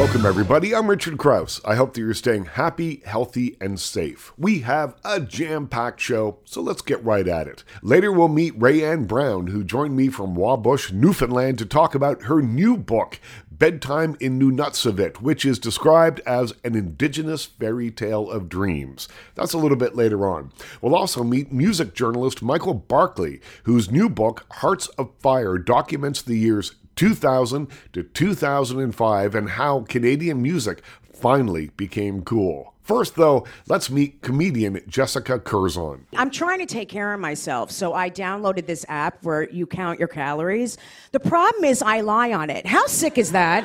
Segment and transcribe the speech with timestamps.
[0.00, 0.74] Welcome, everybody.
[0.74, 1.60] I'm Richard Crouse.
[1.62, 4.32] I hope that you're staying happy, healthy, and safe.
[4.38, 7.64] We have a jam packed show, so let's get right at it.
[7.82, 12.40] Later, we'll meet Rayanne Brown, who joined me from Wabush, Newfoundland, to talk about her
[12.40, 19.06] new book, Bedtime in Nunatsiavut, which is described as an indigenous fairy tale of dreams.
[19.34, 20.50] That's a little bit later on.
[20.80, 26.38] We'll also meet music journalist Michael Barclay, whose new book, Hearts of Fire, documents the
[26.38, 30.82] years 2000 to 2005 and how Canadian music
[31.14, 32.74] finally became cool.
[32.82, 36.00] First, though, let's meet comedian Jessica Kirson.
[36.14, 39.98] I'm trying to take care of myself, so I downloaded this app where you count
[39.98, 40.76] your calories.
[41.12, 42.66] The problem is, I lie on it.
[42.66, 43.64] How sick is that?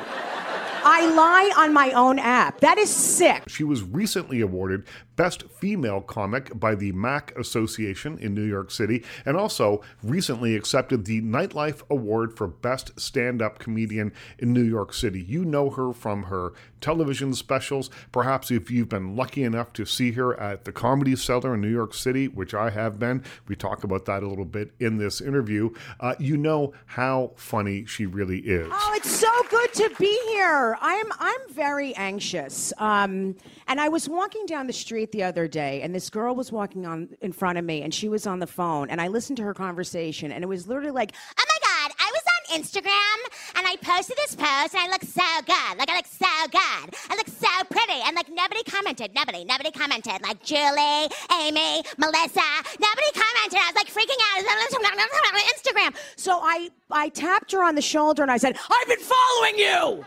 [0.88, 2.60] I lie on my own app.
[2.60, 3.42] That is sick.
[3.48, 4.84] She was recently awarded
[5.16, 11.04] Best Female Comic by the MAC Association in New York City, and also recently accepted
[11.04, 15.22] the Nightlife Award for Best Stand Up Comedian in New York City.
[15.22, 17.90] You know her from her television specials.
[18.12, 21.70] Perhaps if you've been lucky enough to see her at the Comedy Cellar in New
[21.72, 25.20] York City, which I have been, we talk about that a little bit in this
[25.20, 28.68] interview, uh, you know how funny she really is.
[28.70, 30.76] Oh, it's so good to be here.
[30.80, 32.72] I'm I'm very anxious.
[32.78, 36.52] Um, and I was walking down the street the other day, and this girl was
[36.52, 39.36] walking on in front of me, and she was on the phone, and I listened
[39.38, 43.18] to her conversation, and it was literally like, Oh my God, I was on Instagram
[43.56, 45.78] and I posted this post and I look so good.
[45.78, 46.94] Like, I look so good.
[47.10, 48.00] I look so pretty.
[48.04, 49.14] And like, nobody commented.
[49.14, 50.22] Nobody, nobody commented.
[50.22, 51.10] Like, Julie,
[51.42, 52.48] Amy, Melissa,
[52.80, 53.58] nobody commented.
[53.58, 54.36] I was like freaking out.
[55.56, 55.94] Instagram.
[56.16, 60.04] so I I tapped her on the shoulder, and I said, I've been following you.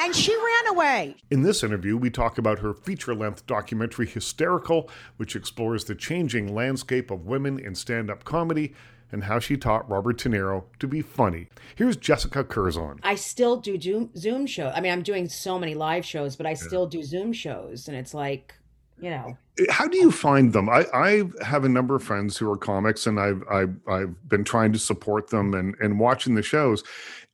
[0.00, 1.16] And she ran away.
[1.30, 6.54] In this interview, we talk about her feature length documentary Hysterical, which explores the changing
[6.54, 8.74] landscape of women in stand up comedy
[9.10, 11.48] and how she taught Robert De Niro to be funny.
[11.74, 13.00] Here's Jessica Kirson.
[13.02, 14.72] I still do Zoom, Zoom shows.
[14.76, 17.96] I mean, I'm doing so many live shows, but I still do Zoom shows, and
[17.96, 18.54] it's like,
[19.00, 19.36] you know,
[19.70, 20.68] How do you find them?
[20.68, 24.44] I, I have a number of friends who are comics, and I've, I've, I've been
[24.44, 26.84] trying to support them and, and watching the shows.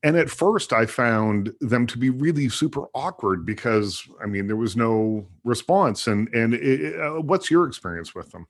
[0.04, 4.54] And at first, I found them to be really super awkward because, I mean, there
[4.54, 6.06] was no response.
[6.06, 8.46] And, and it, uh, what's your experience with them?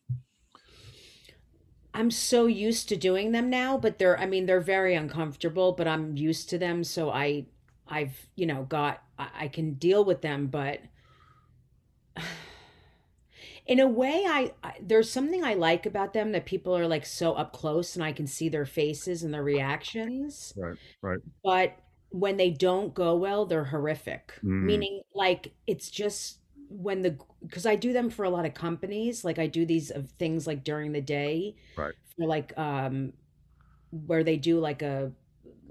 [1.94, 5.86] I'm so used to doing them now, but they're I mean they're very uncomfortable, but
[5.86, 7.46] I'm used to them, so I
[7.86, 10.80] I've, you know, got I, I can deal with them, but
[13.66, 17.06] in a way I, I there's something I like about them that people are like
[17.06, 21.20] so up close and I can see their faces and their reactions, Right, right.
[21.42, 21.76] but
[22.10, 24.34] when they don't go well, they're horrific.
[24.44, 24.64] Mm.
[24.64, 26.38] Meaning like it's just
[26.68, 29.90] when the because I do them for a lot of companies, like I do these
[29.90, 31.94] of things like during the day Right.
[32.16, 33.12] for like um
[33.90, 35.12] where they do like a,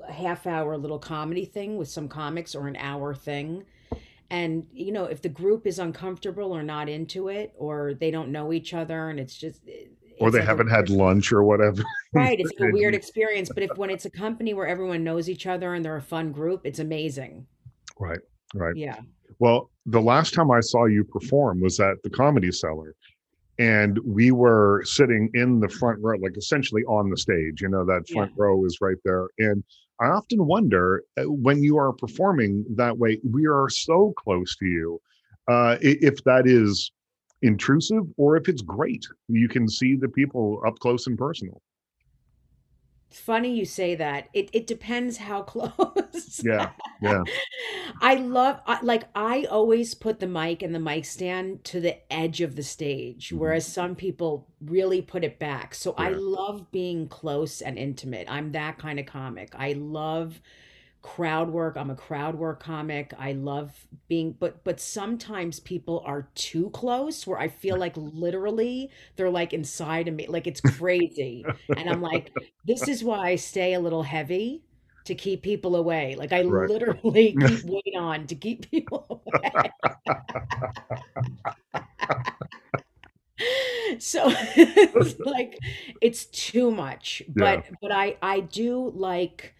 [0.07, 3.65] a half hour little comedy thing with some comics or an hour thing
[4.33, 8.29] and you know if the group is uncomfortable or not into it or they don't
[8.37, 9.61] know each other and it's just
[10.19, 11.83] Or they like haven't had lunch or whatever.
[12.13, 15.29] right it's like a weird experience but if when it's a company where everyone knows
[15.29, 17.45] each other and they're a fun group it's amazing
[17.99, 18.19] Right,
[18.55, 18.75] right.
[18.75, 18.99] yeah
[19.39, 22.95] Well, the last time I saw you perform was at the Comedy Cellar.
[23.59, 27.61] And we were sitting in the front row, like essentially on the stage.
[27.61, 29.27] You know, that front row is right there.
[29.37, 29.63] And
[29.99, 34.65] I often wonder uh, when you are performing that way, we are so close to
[34.65, 35.01] you,
[35.47, 36.91] uh, if that is
[37.41, 39.05] intrusive or if it's great.
[39.27, 41.61] You can see the people up close and personal.
[43.13, 47.23] It's funny you say that it, it depends how close Yeah, yeah.
[48.01, 51.97] I love I, like I always put the mic and the mic stand to the
[52.11, 53.37] edge of the stage Mhm.
[53.37, 55.73] whereas some people really put it back.
[55.75, 56.17] So I Yeah.
[56.17, 58.27] love being close and intimate.
[58.29, 59.53] I'm that kind of comic.
[59.55, 60.41] I love
[61.03, 61.75] crowd work.
[61.77, 63.13] I'm a crowd work comic.
[63.19, 68.91] I love being but but sometimes people are too close where I feel like literally
[69.17, 71.49] they're like inside of me like it's crazy.
[71.75, 72.33] and I'm like
[72.65, 74.63] this is why I stay a little heavy
[75.05, 76.15] to keep people away.
[76.17, 76.69] Like I Right.
[76.69, 79.75] literally keep weight on to keep people away.
[83.99, 84.23] so
[84.55, 85.61] it's like
[86.01, 87.21] it's too much.
[87.27, 89.55] But but I I do like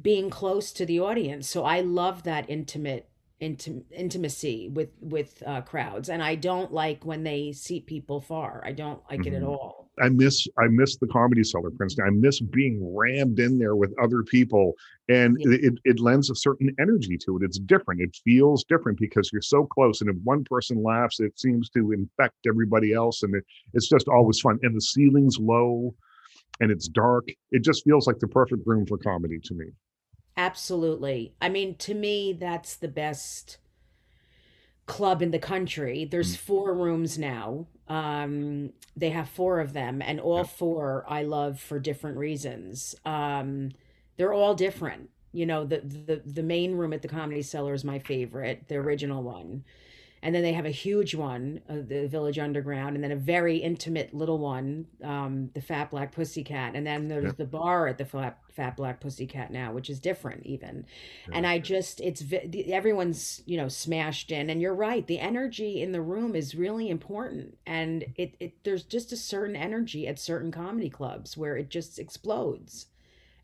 [0.00, 1.48] being close to the audience.
[1.48, 3.08] So I love that intimate
[3.40, 8.62] intim- intimacy with with uh, crowds and I don't like when they seat people far.
[8.64, 9.48] I don't like it at Mhm.
[9.48, 9.90] all.
[10.00, 12.04] I miss I miss the comedy cellar, Princeton.
[12.06, 14.74] I miss being rammed in there with other people,
[15.08, 15.58] and Yeah.
[15.68, 17.42] it, it lends a certain energy to it.
[17.44, 18.00] It's different.
[18.00, 21.92] It feels different because you're so close, and if one person laughs, it seems to
[21.92, 24.58] infect everybody else, and it, it's just always fun.
[24.62, 25.94] And the ceiling's low,
[26.60, 27.28] and it's dark.
[27.50, 29.66] It just feels like the perfect room for comedy to me.
[30.38, 31.34] Absolutely.
[31.42, 33.58] I mean, to me, that's the best
[34.86, 36.04] club in the country.
[36.04, 36.38] There's Mm.
[36.38, 37.66] four rooms now.
[37.88, 42.94] Um, they have four of them, and all four I love for different reasons.
[43.04, 43.70] Um,
[44.16, 45.10] they're all different.
[45.32, 48.76] You know, the the the main room at the Comedy Cellar is my favorite, the
[48.76, 49.64] original one.
[50.22, 53.58] And then they have a huge one, uh, the Village Underground, and then a very
[53.58, 56.74] intimate little one, um, the Fat Black Pussycat.
[56.74, 57.32] And then there's Yeah.
[57.38, 60.86] the bar at the Fat, Fat Black Pussycat now, which is different even.
[61.30, 62.24] And I just, it's,
[62.68, 64.50] everyone's, you know, smashed in.
[64.50, 67.56] And you're right, the energy in the room is really important.
[67.66, 71.98] And it, it there's just a certain energy at certain comedy clubs where it just
[71.98, 72.86] explodes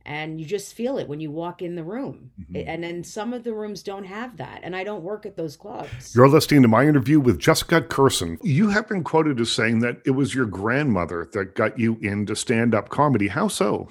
[0.06, 2.65] and you just feel it when you walk in the room Mhm.
[2.67, 5.56] and then some of the rooms don't have that and i don't work at those
[5.56, 8.39] clubs You're listening to my interview with Jessica Kirson.
[8.43, 12.37] You have been quoted as saying that it was your grandmother that got you into
[12.37, 13.29] stand up comedy.
[13.29, 13.89] How so?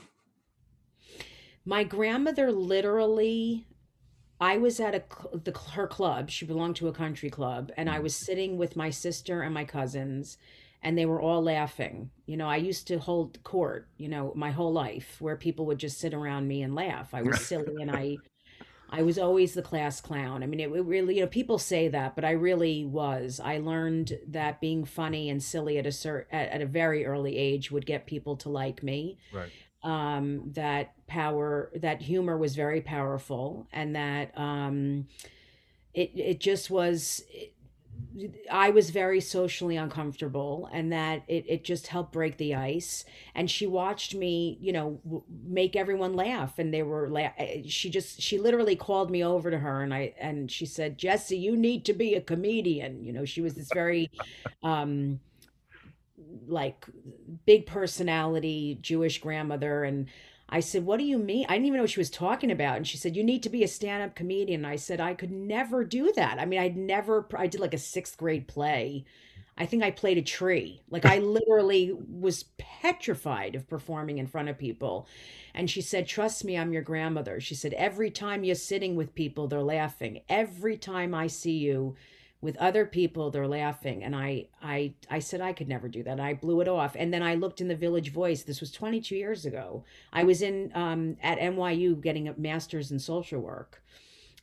[1.66, 3.66] my grandmother literally
[4.42, 7.90] i was at a cl- the, her club she belonged to a country club and
[7.90, 10.38] i was sitting with my sister and my cousins
[10.84, 14.52] and they were all laughing you know i used to hold court you know my
[14.52, 17.90] whole life where people would just sit around me and laugh i was silly and
[17.90, 18.16] i
[18.94, 20.44] I was always the class clown.
[20.44, 23.42] I mean, it, it really, you know, people say that, but I really was.
[23.44, 27.36] I learned that being funny and silly at a cer- at, at a very early
[27.36, 29.18] age would get people to like me.
[29.34, 29.50] Right.
[29.82, 35.08] Um, that power, that humor was very powerful, and that um,
[35.96, 37.24] it it just was.
[38.52, 43.06] I was very socially uncomfortable, and that it, it just helped break the ice.
[43.34, 47.32] And she watched me, you know, w- make everyone laugh, and they were la-
[47.66, 51.38] She just, she literally called me over to her, and I, and she said, "Jesse,
[51.38, 54.12] you need to be a comedian." You know, she was this very,
[54.62, 55.20] um,
[56.48, 56.86] like,
[57.46, 60.08] big personality Jewish grandmother, and
[60.50, 61.46] I said, What do you mean?
[61.48, 62.78] I didn't even know what she was talking about.
[62.78, 64.62] And she said, You need to be a stand up comedian.
[64.62, 66.40] And I said, I could never do that.
[66.40, 69.06] I mean, I'd never, I did like a sixth grade play.
[69.58, 70.82] I think I played a tree.
[70.90, 75.08] Like I literally was petrified of performing in front of people.
[75.54, 77.40] And she said, Trust me, I'm your grandmother.
[77.40, 80.22] She said, Every time you're sitting with people, they're laughing.
[80.30, 81.96] Every time I see you,
[82.44, 86.20] with other people they're laughing and I I I said I could never do that.
[86.20, 86.94] I blew it off.
[87.00, 88.44] And then I looked in the Village Voice.
[88.44, 89.86] This was 22 years ago.
[90.12, 93.82] I was in um at NYU getting a masters in social work.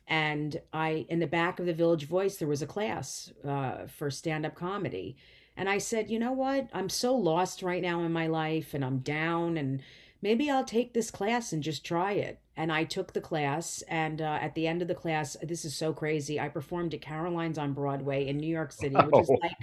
[0.07, 4.09] And I in the back of the Village Voice there was a class uh for
[4.09, 5.15] stand-up comedy.
[5.55, 6.69] And I said, "You know what?
[6.73, 9.81] I'm so lost right now in my life and I'm down and
[10.21, 12.39] maybe I'll take this class and just try it.
[12.55, 13.81] And I took the class.
[13.87, 16.39] And uh, at the end of the class, this is so crazy.
[16.39, 19.55] I performed at Caroline's on Broadway in New York City, which is like,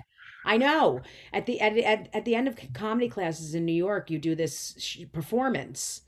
[0.45, 1.03] I know.
[1.33, 4.35] At the at, at, at the end of comedy classes in New York, you do
[4.35, 6.03] this sh- performance,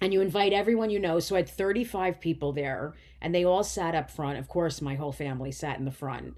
[0.00, 1.18] and you invite everyone you know.
[1.18, 4.38] So I had 35 people there, and they all sat up front.
[4.38, 6.36] Of course, my whole family sat in the front,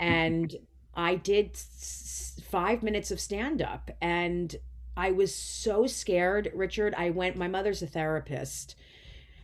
[0.00, 0.54] and
[0.94, 4.56] I did s- five minutes of stand up, and
[4.98, 6.92] I was so scared, Richard.
[6.98, 7.36] I went.
[7.36, 8.74] My mother's a therapist,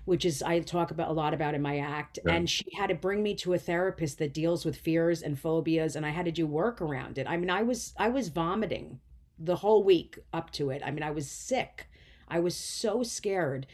[0.04, 2.34] which is I talk about a lot about in my act, Yeah.
[2.34, 5.94] and she had to bring me to a therapist that deals with fears and phobias,
[5.94, 7.28] and I had to do work around it.
[7.28, 8.98] I mean, I was I was vomiting
[9.38, 10.82] the whole week up to it.
[10.84, 11.86] I mean, I was sick.
[12.26, 13.66] I was so scared,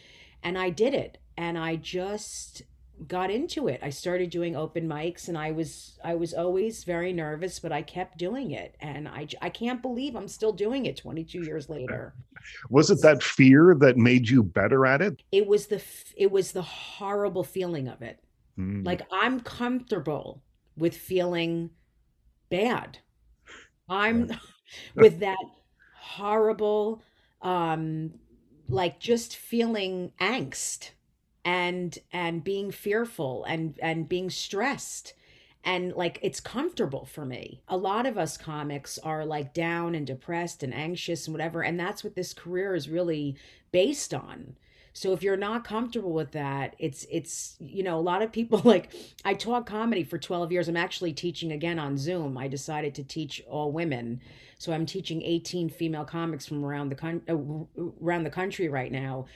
[0.43, 2.63] and I did it, and I just
[3.07, 3.81] got into it.
[3.83, 7.83] I started doing open mics and I was I was always very nervous, but I
[7.83, 12.15] kept doing it and I I can't believe I'm still doing it 22 years later.
[12.69, 15.23] Was it that fear that made you better at it?
[15.33, 15.83] It was the
[16.17, 18.23] it was the horrible feeling of it.
[18.59, 18.85] Mm.
[18.85, 20.43] Like I'm comfortable
[20.77, 21.71] with feeling
[22.51, 22.99] bad.
[23.89, 24.31] I'm
[24.95, 25.39] with that
[25.97, 27.03] horrible
[27.43, 28.13] um
[28.69, 30.91] like just feeling angst
[31.45, 35.15] and and being fearful and and being stressed
[35.65, 37.61] and like it's comfortable for me.
[37.69, 41.79] A lot of us comics are like down and depressed and anxious and whatever and
[41.79, 43.37] that's what this career is really
[43.73, 44.57] based on.
[44.93, 48.61] So if you're not comfortable with that, it's it's you know a lot of people
[48.65, 48.93] like
[49.25, 50.69] I taught comedy for 12 years.
[50.69, 52.37] I'm actually teaching again on Zoom.
[52.37, 54.21] I decided to teach all women.
[54.59, 57.37] So I'm teaching 18 female comics from around the con- uh,
[58.03, 59.27] around the country right now.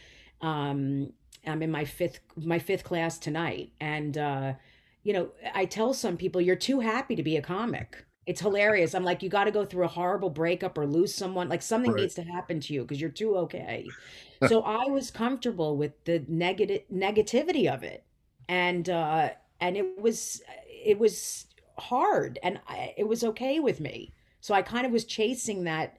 [0.40, 1.12] Um
[1.46, 4.54] I'm in my fifth my fifth class tonight and uh
[5.02, 8.06] you know, I tell some people you're too happy to be a comic.
[8.26, 8.94] It's hilarious.
[8.94, 11.50] I'm like, you got to go through a horrible breakup or lose someone.
[11.50, 11.94] Like something Right.
[11.94, 13.94] needs to happen to you because you're too okay.
[14.40, 18.04] so I was comfortable with the negative negativity of it,
[18.48, 21.46] and uh, and it was it was
[21.78, 24.12] hard, and I, it was okay with me.
[24.40, 25.96] So I kind of was chasing that,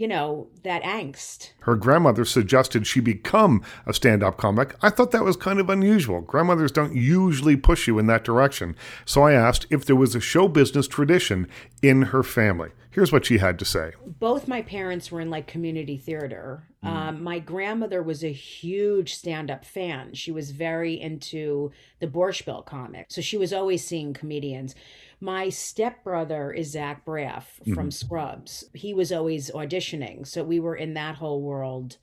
[0.00, 1.50] you know, that angst.
[1.60, 4.74] Her grandmother suggested she become a stand up comic.
[4.80, 6.22] I thought that was kind of unusual.
[6.22, 8.76] Grandmothers don't usually push you in that direction.
[9.04, 11.46] So I asked if there was a show business tradition
[11.82, 12.70] in her family.
[12.92, 13.92] Here's what she had to say.
[14.04, 16.64] Both my parents were in like community theater.
[16.84, 16.88] Mm.
[16.88, 20.14] Um, my grandmother was a huge stand up fan.
[20.14, 21.70] She was very into
[22.00, 23.06] the Borscht Belt comic.
[23.08, 24.74] So she was always seeing comedians.
[25.20, 27.90] My stepbrother is Zach Braff from mm-hmm.
[27.90, 28.64] Scrubs.
[28.74, 30.26] He was always auditioning.
[30.26, 31.98] So we were in that whole world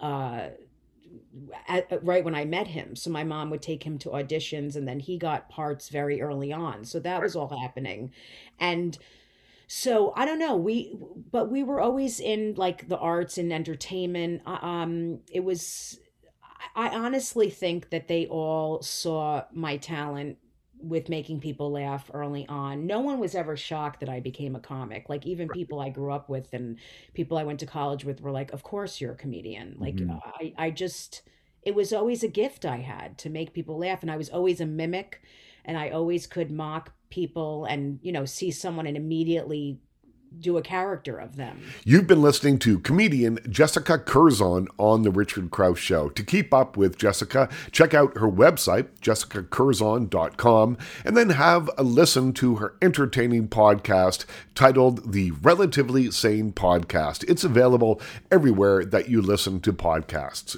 [0.00, 0.48] uh,
[1.68, 2.96] at, right when I met him.
[2.96, 6.52] So my mom would take him to auditions and then he got parts very early
[6.52, 6.84] on.
[6.84, 8.12] So that was all happening.
[8.58, 8.98] And
[9.66, 10.96] so i don't know we
[11.30, 15.98] but we were always in like the arts and entertainment uh, um it was
[16.74, 20.36] i honestly think that they all saw my talent
[20.84, 22.86] with making people laugh early on.
[22.86, 25.08] No one was ever shocked that I became a comic.
[25.08, 26.78] Like even people I grew up with and
[27.14, 30.18] people I went to college with were like, "Of course you're a comedian." Like mm-hmm.
[30.40, 31.22] I I just
[31.62, 34.60] it was always a gift I had to make people laugh and I was always
[34.60, 35.22] a mimic
[35.64, 39.78] and I always could mock people and, you know, see someone and immediately
[40.40, 41.62] do a character of them.
[41.84, 46.08] You've been listening to comedian Jessica Kirson on The Richard Crouse Show.
[46.08, 52.32] To keep up with Jessica, check out her website, jessicakirson.com, and then have a listen
[52.32, 54.24] to her entertaining podcast
[54.56, 57.24] titled The Relatively Sane Podcast.
[57.28, 60.56] It's available everywhere that you listen to podcasts.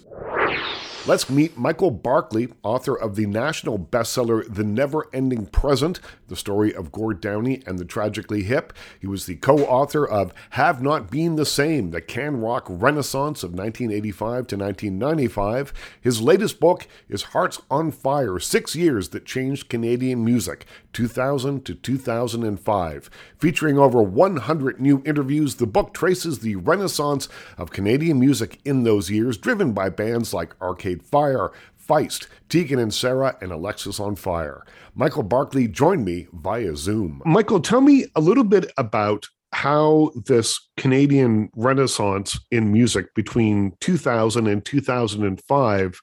[1.06, 6.74] Let's meet Michael Barclay, author of the national bestseller The Never Ending Present, the story
[6.74, 8.72] of Gord Downie and the Tragically Hip.
[8.98, 13.44] He was the co author of Have Not Been the Same, the can rock renaissance
[13.44, 15.72] of 1985 to 1995.
[16.00, 21.74] His latest book is Hearts on Fire Six Years That Changed Canadian Music, 2000 to
[21.74, 23.10] 2005.
[23.36, 29.10] Featuring over 100 new interviews, the book traces the renaissance of Canadian music in those
[29.10, 31.52] years, driven by bands like Arcade Fire,
[31.86, 34.62] Feist, Tegan and Sara, and Alexisonfire.
[34.94, 37.20] Michael Barclay joined me via Zoom.
[37.26, 44.46] Michael, tell me a little bit about how this Canadian renaissance in music between 2000
[44.48, 46.00] and 2005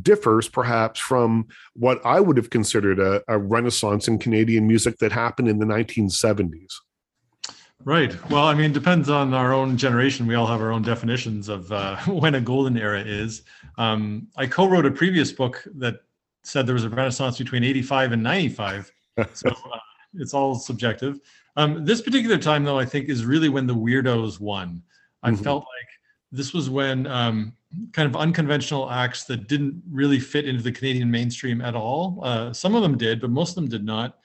[0.00, 5.12] differs perhaps from what I would have considered a, a renaissance in Canadian music that
[5.12, 6.72] happened in the 1970s.
[7.84, 8.16] Right.
[8.30, 10.26] Well, I mean, depends on our own generation.
[10.26, 13.42] We all have our own definitions of uh, when a golden era is.
[13.76, 16.00] Um, I co-wrote a previous book that
[16.44, 18.90] said there was a renaissance between 85 and 95.
[19.34, 19.78] so uh,
[20.14, 21.20] it's all subjective.
[21.56, 24.82] Um, this particular time, though, I think is really when the weirdos won.
[25.22, 25.42] I mm-hmm.
[25.42, 25.88] felt like
[26.32, 27.54] this was when um,
[27.92, 32.20] kind of unconventional acts that didn't really fit into the Canadian mainstream at all.
[32.22, 34.18] Uh, some of them did, but most of them did not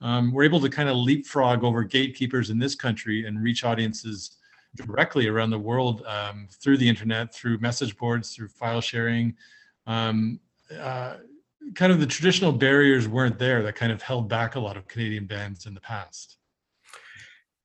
[0.00, 4.36] um, we're able to kind of leapfrog over gatekeepers in this country and reach audiences
[4.74, 9.34] directly around the world um, through the internet, through message boards, through file sharing.
[9.86, 10.38] Um,
[10.78, 11.16] uh,
[11.74, 14.86] kind of the traditional barriers weren't there that kind of held back a lot of
[14.86, 16.35] Canadian bands in the past.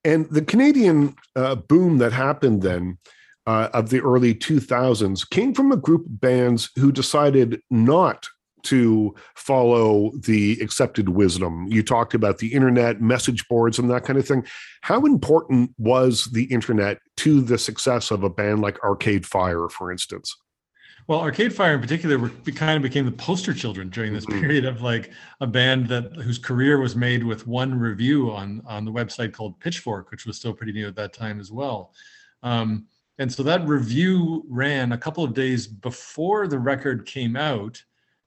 [0.03, 2.97] And the Canadian uh, boom that happened then
[3.45, 8.27] uh, of the early 2000s came from a group of bands who decided not
[8.63, 11.65] to follow the accepted wisdom.
[11.69, 14.45] You talked about the internet, message boards, and that kind of thing.
[14.81, 19.91] How important was the internet to the success of a band like Arcade Fire, for
[19.91, 20.35] instance?
[21.07, 24.39] Well, Arcade Fire in particular we kind of became the poster children during this mm-hmm.
[24.39, 28.85] period of like a band that whose career was made with one review on on
[28.85, 31.93] the website called Pitchfork, which was still pretty new at that time as well.
[32.43, 32.85] Um,
[33.17, 37.83] and so that review ran a couple of days before the record came out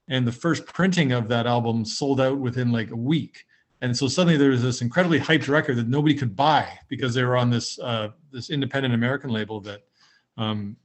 [0.07, 3.45] and the first printing of that album sold out within like a week
[3.81, 7.23] and so suddenly there was this incredibly hyped record that nobody could buy because they
[7.23, 9.81] were on this uh, this independent American label that
[10.37, 10.75] um,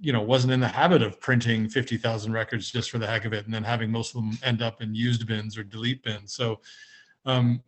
[0.00, 3.32] you know wasn't in the habit of printing 50,000 records just for the heck of
[3.32, 6.32] it and then having most of them end up in used bins or delete bins
[6.32, 6.60] so
[7.24, 7.62] um,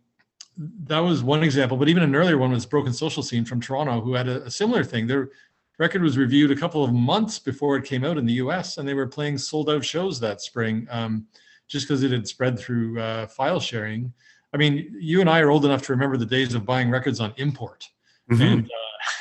[0.56, 4.00] that was one example but even an earlier one was broken social scene from toronto
[4.00, 5.30] who had a, a similar thing their
[5.78, 8.86] record was reviewed a couple of months before it came out in the US, and
[8.86, 11.26] they were playing sold out shows that spring um,
[11.68, 14.12] just because it had spread through uh, file sharing.
[14.52, 17.20] I mean, you and I are old enough to remember the days of buying records
[17.20, 17.88] on import,
[18.30, 18.42] mm-hmm.
[18.42, 18.70] and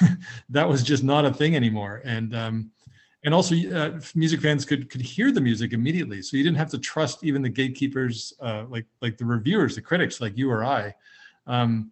[0.01, 0.07] uh,
[0.49, 2.01] that was just not a thing anymore.
[2.03, 2.71] And um,
[3.23, 6.69] and also, uh, music fans could could hear the music immediately, so you didn't have
[6.71, 10.63] to trust even the gatekeepers, uh, like like the reviewers, the critics, like you or
[10.63, 10.93] I.
[11.47, 11.91] Um,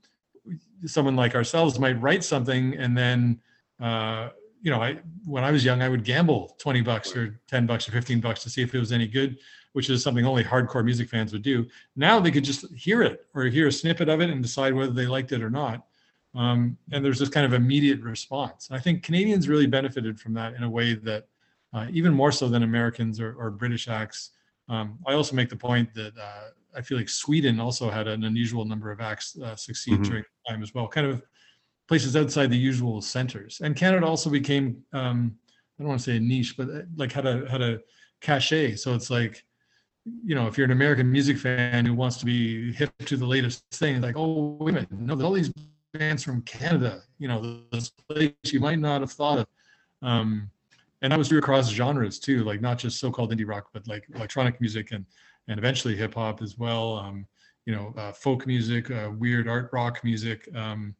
[0.86, 3.40] someone like ourselves might write something and then
[3.82, 4.30] uh,
[4.62, 7.88] you know, I when I was young, I would gamble 20 bucks or 10 bucks
[7.88, 9.38] or 15 bucks to see if it was any good,
[9.74, 11.68] which is something only hardcore music fans would do.
[11.96, 14.92] Now they could just hear it or hear a snippet of it and decide whether
[14.92, 15.86] they liked it or not.
[16.36, 18.68] Um, and there's this kind of immediate response.
[18.70, 21.28] I think Canadians really benefited from that in a way that
[21.74, 24.32] uh, even more so than Americans or, or British acts.
[24.70, 28.24] Um, I also make the point that uh, I feel like Sweden also had an
[28.24, 30.04] unusual number of acts uh, succeed mm-hmm.
[30.04, 31.22] during the time as well, kind of
[31.88, 33.62] places outside the usual centers.
[33.64, 35.36] And Canada also became, um,
[35.78, 37.80] I don't want to say a niche, but uh, like had a had a
[38.22, 38.76] cachet.
[38.76, 39.44] So it's like,
[40.24, 43.26] you know, if you're an American music fan who wants to be hip to the
[43.26, 45.52] latest thing, like, oh wait a minute, no, all these
[45.98, 49.48] bands from Canada, you know, this place you might not have thought of.
[50.02, 50.50] Um,
[51.02, 54.06] and I was through across genres too, like not just so-called indie rock, but like
[54.16, 55.06] electronic music and
[55.48, 56.98] and eventually hip hop as well.
[56.98, 57.28] Um,
[57.66, 60.48] you know, uh, folk music, uh, weird art rock music.
[60.56, 60.96] Um,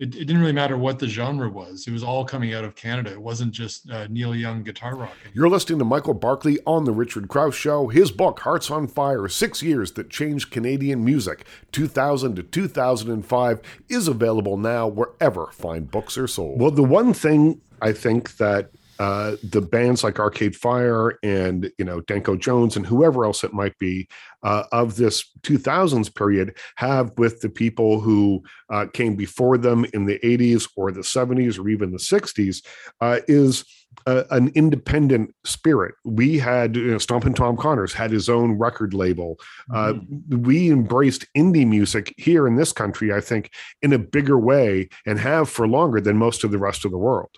[0.00, 1.86] it, it, didn't really matter what the genre was.
[1.86, 3.12] It was all coming out of Canada.
[3.12, 5.14] It wasn't just uh, Neil Young guitar rock.
[5.34, 7.88] You're listening to Michael Barclay on The Richard Crouse Show.
[7.88, 14.08] His book, Hearts on Fire Six Years That Changed Canadian Music, 2000 to 2005, is
[14.08, 16.58] available now wherever fine books are sold.
[16.58, 21.86] Well, the one thing I think that uh, the bands like Arcade Fire and you
[21.86, 24.06] know Danko Jones and whoever else it might be
[24.42, 30.04] uh, of this 2000s period have with the people who uh, came before them in
[30.04, 32.62] the 80s or the 70s or even the 60s
[33.00, 33.64] uh, is
[34.06, 35.94] an independent spirit.
[36.04, 39.38] We had you know, Stompin' Tom Connors had his own record label.
[39.72, 40.42] Uh, mm-hmm.
[40.42, 43.50] we embraced indie music here in this country, I think,
[43.82, 46.98] in a bigger way and have for longer than most of the rest of the
[46.98, 47.30] world.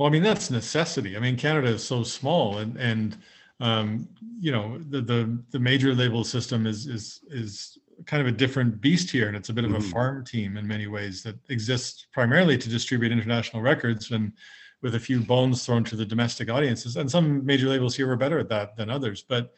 [0.00, 1.14] Well, I mean that's necessity.
[1.14, 3.18] I mean Canada is so small, and and
[3.60, 4.08] um,
[4.40, 7.76] you know the, the the major label system is is is
[8.06, 9.90] kind of a different beast here, and it's a bit of a mm-hmm.
[9.90, 14.32] farm team in many ways that exists primarily to distribute international records and
[14.80, 16.96] with a few bones thrown to the domestic audiences.
[16.96, 19.22] And some major labels here were better at that than others.
[19.22, 19.52] But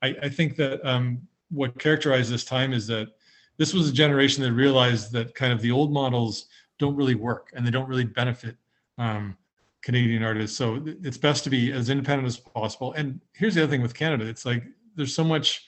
[0.00, 1.20] I, I think that um,
[1.50, 3.08] what characterized this time is that
[3.58, 6.46] this was a generation that realized that kind of the old models
[6.78, 8.56] don't really work and they don't really benefit
[8.96, 9.36] um,
[9.82, 10.56] Canadian artists.
[10.56, 12.92] So it's best to be as independent as possible.
[12.92, 14.64] And here's the other thing with Canada: it's like
[14.96, 15.66] there's so much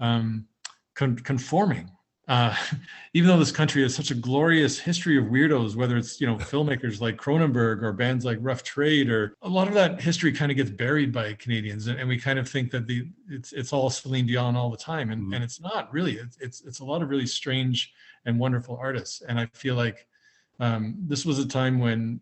[0.00, 0.46] um,
[0.94, 1.90] con- conforming.
[2.26, 2.54] Uh,
[3.12, 6.36] even though this country has such a glorious history of weirdos, whether it's you know
[6.52, 10.50] filmmakers like Cronenberg or bands like Rough Trade, or a lot of that history kind
[10.50, 13.72] of gets buried by Canadians, and, and we kind of think that the it's it's
[13.72, 15.34] all Celine Dion all the time, and mm-hmm.
[15.34, 16.14] and it's not really.
[16.14, 17.92] It's, it's it's a lot of really strange
[18.24, 20.06] and wonderful artists, and I feel like
[20.60, 22.20] um, this was a time when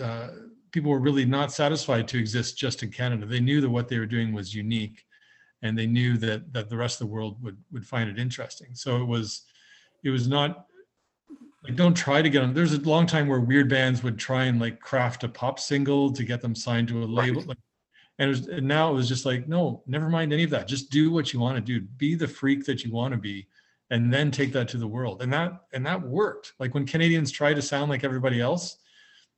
[0.00, 0.28] uh,
[0.72, 3.26] people were really not satisfied to exist just in Canada.
[3.26, 5.04] They knew that what they were doing was unique,
[5.62, 8.74] and they knew that that the rest of the world would would find it interesting.
[8.74, 9.42] So it was
[10.04, 10.66] it was not
[11.64, 12.54] like don't try to get them.
[12.54, 16.12] There's a long time where weird bands would try and like craft a pop single
[16.12, 17.40] to get them signed to a label.
[17.40, 17.48] Right.
[17.48, 17.58] Like,
[18.18, 20.68] and, it was, and now it was just like no, never mind any of that.
[20.68, 21.86] Just do what you want to do.
[21.96, 23.46] Be the freak that you want to be
[23.90, 27.30] and then take that to the world and that and that worked like when canadians
[27.30, 28.78] try to sound like everybody else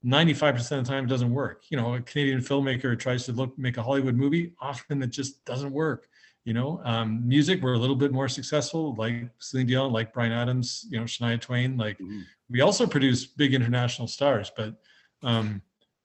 [0.04, 1.64] 95% of the time it doesn't work.
[1.70, 5.44] You know, a Canadian filmmaker tries to look make a Hollywood movie, often it just
[5.44, 6.08] doesn't work.
[6.44, 10.32] You know, um, music we're a little bit more successful, like Celine Dion, like Bryan
[10.32, 11.76] Adams, you know, Shania Twain.
[11.76, 12.22] Like mm-hmm.
[12.50, 14.74] we also produce big international stars, but
[15.22, 15.62] um,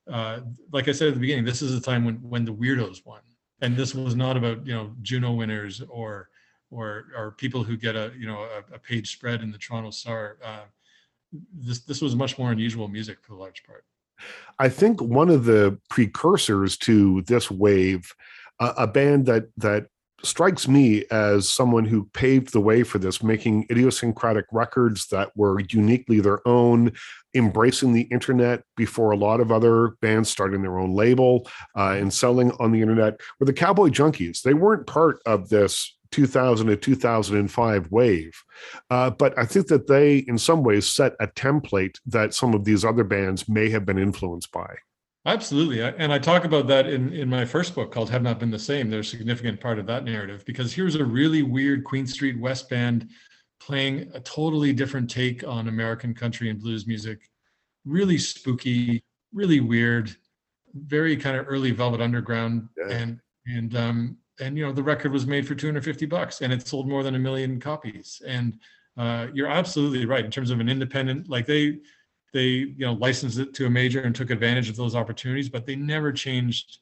[0.08, 0.40] uh,
[0.72, 3.20] like I said at the beginning, this is a time when when the weirdos won,
[3.62, 6.28] and this was not about you know Juno winners or
[6.70, 9.90] or or people who get a you know a, a page spread in the Toronto
[9.90, 10.38] Star.
[10.44, 10.66] Uh,
[11.32, 13.84] this this was much more unusual music for the large part.
[14.58, 18.12] I think one of the precursors to this wave,
[18.58, 19.86] uh, a band that that
[20.24, 25.60] strikes me as someone who paved the way for this, making idiosyncratic records that were
[25.70, 26.92] uniquely their own,
[27.34, 32.12] embracing the internet before a lot of other bands starting their own label uh, and
[32.12, 34.42] selling on the internet, were the Cowboy Junkies.
[34.42, 38.32] They weren't part of this 2000 to 2005 wave.
[38.90, 42.64] Uh, but I think that they, in some ways, set a template that some of
[42.64, 44.76] these other bands may have been influenced by.
[45.26, 45.82] Absolutely.
[45.82, 48.58] And I talk about that in, in my first book called Have Not Been the
[48.58, 48.88] Same.
[48.88, 52.70] There's a significant part of that narrative because here's a really weird Queen Street West
[52.70, 53.10] band
[53.60, 57.28] playing a totally different take on American country and blues music.
[57.84, 59.02] Really spooky,
[59.34, 60.16] really weird,
[60.74, 62.68] very kind of early Velvet Underground.
[62.78, 62.96] Yeah.
[62.96, 66.66] And and um, and you know the record was made for 250 bucks and it
[66.66, 68.22] sold more than a million copies.
[68.26, 68.58] And
[68.96, 71.78] uh, you're absolutely right in terms of an independent like they
[72.32, 75.64] they you know licensed it to a major and took advantage of those opportunities but
[75.64, 76.78] they never changed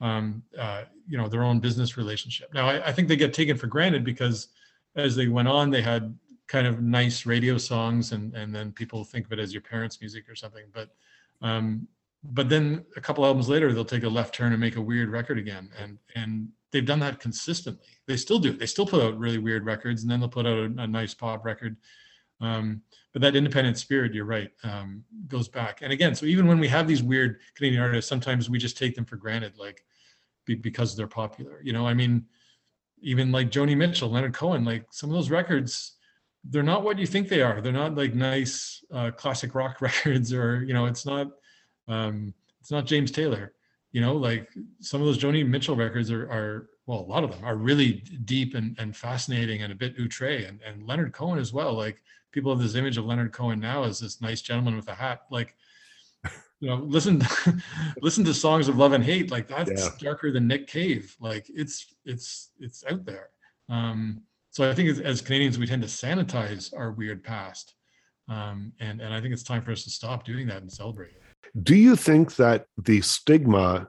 [0.00, 2.52] um, uh, you know their own business relationship.
[2.54, 4.48] Now I, I, think they get taken for granted because
[4.96, 6.16] as they went on they had
[6.46, 10.00] kind of nice radio songs and and then people think of it as your parents
[10.00, 10.64] music or something.
[10.72, 10.90] But
[11.42, 11.88] um,
[12.22, 15.10] but then a couple albums later they'll take a left turn and make a weird
[15.10, 15.70] record again.
[15.78, 17.86] And and they've done that consistently.
[18.06, 18.52] They still do.
[18.52, 21.14] They still put out really weird records, and then they'll put out a, a nice
[21.14, 21.76] pop record.
[22.40, 25.80] Um, but that independent spirit, you're right, um, goes back.
[25.82, 28.94] And again, so even when we have these weird Canadian artists, sometimes we just take
[28.94, 29.84] them for granted, like
[30.44, 31.60] be, because they're popular.
[31.62, 32.26] You know, I mean,
[33.00, 35.96] even like Joni Mitchell, Leonard Cohen, like some of those records,
[36.44, 37.60] they're not what you think they are.
[37.60, 41.28] They're not like nice uh, classic rock records, or you know, it's not
[41.88, 43.52] um, it's not James Taylor.
[43.98, 44.48] You know, like
[44.80, 47.94] some of those Joni Mitchell records are, are well, a lot of them are really
[48.26, 51.74] deep and, and fascinating and a bit outre, and, and Leonard Cohen as well.
[51.74, 54.94] Like people have this image of Leonard Cohen now as this nice gentleman with a
[54.94, 55.22] hat.
[55.32, 55.56] Like,
[56.60, 57.22] you know, listen,
[58.00, 59.32] listen to songs of love and hate.
[59.32, 59.88] Like that's yeah.
[59.98, 61.16] darker than Nick Cave.
[61.18, 63.30] Like it's it's it's out there.
[63.68, 67.74] Um, so I think as, as, Canadians, we tend to sanitize our weird past,
[68.28, 71.16] um, and and I think it's time for us to stop doing that and celebrate
[71.16, 71.22] it.
[71.60, 73.88] Do you think that the stigma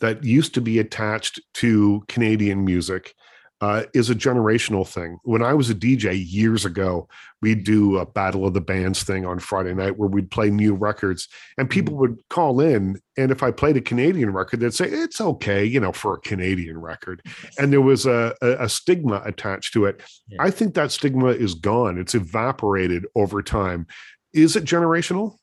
[0.00, 3.14] that used to be attached to Canadian music
[3.60, 5.18] uh, is a generational thing.
[5.24, 7.08] When I was a DJ years ago,
[7.42, 10.74] we'd do a Battle of the Bands thing on Friday night where we'd play new
[10.74, 12.00] records, and people mm-hmm.
[12.02, 13.00] would call in.
[13.16, 16.20] And if I played a Canadian record, they'd say it's okay, you know, for a
[16.20, 17.22] Canadian record.
[17.58, 20.00] And there was a, a, a stigma attached to it.
[20.28, 20.36] Yeah.
[20.40, 21.98] I think that stigma is gone.
[21.98, 23.86] It's evaporated over time.
[24.32, 25.37] Is it generational?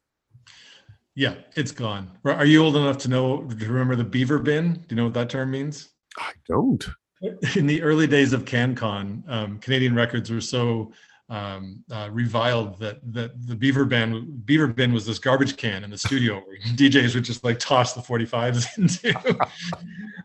[1.16, 2.12] Yeah, it's gone.
[2.26, 4.74] Are you old enough to know to remember the beaver bin?
[4.74, 5.90] Do you know what that term means?
[6.18, 6.86] I don't.
[7.56, 10.92] In the early days of CanCon, um, Canadian records were so
[11.30, 15.90] um, uh, reviled that that the beaver bin beaver bin was this garbage can in
[15.90, 19.40] the studio where DJs would just like toss the 45s into.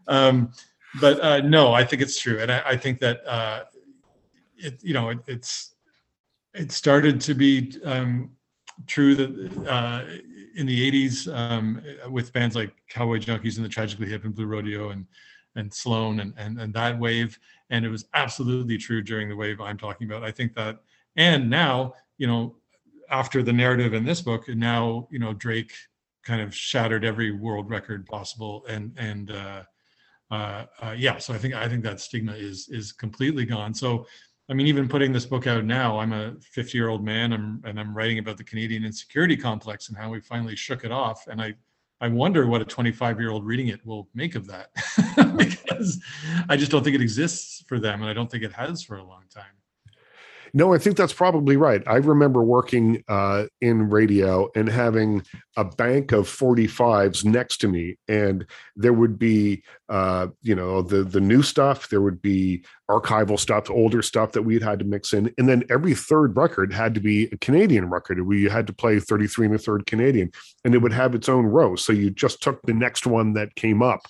[0.09, 0.53] um,
[1.01, 3.65] but uh, no, I think it's true, and I, I think that uh,
[4.57, 5.75] it you know it, it's
[6.53, 8.31] it started to be um,
[8.87, 10.03] true that uh,
[10.57, 14.47] in the 80s um, with bands like Cowboy Junkies and the Tragically Hip and Blue
[14.47, 15.07] Rodeo and
[15.57, 17.39] and Sloan and, and and that wave.
[17.71, 20.25] And it was absolutely true during the wave I'm talking about.
[20.25, 20.81] I think that
[21.17, 22.57] and now, you know,
[23.11, 25.73] after the narrative in this book, and now, you know, Drake
[26.23, 29.63] kind of shattered every world record possible and and uh,
[30.31, 33.75] uh, uh, yeah, so I think I think that stigma is is completely gone.
[33.75, 34.07] So
[34.51, 37.63] I mean, even putting this book out now, I'm a 50 year old man I'm,
[37.65, 41.29] and I'm writing about the Canadian insecurity complex and how we finally shook it off.
[41.29, 41.55] And I,
[42.01, 44.71] I wonder what a 25 year old reading it will make of that
[45.37, 46.03] because
[46.49, 48.01] I just don't think it exists for them.
[48.01, 49.45] And I don't think it has for a long time.
[50.53, 51.83] No, I think that's probably right.
[51.87, 55.23] I remember working uh, in radio and having
[55.57, 61.03] a bank of 45s next to me, and there would be, uh, you know, the
[61.03, 61.89] the new stuff.
[61.89, 65.65] There would be archival stuff, older stuff that we'd had to mix in, and then
[65.71, 68.27] every third record had to be a Canadian record.
[68.27, 70.31] We had to play 33 and a third Canadian,
[70.65, 71.77] and it would have its own row.
[71.77, 74.01] So you just took the next one that came up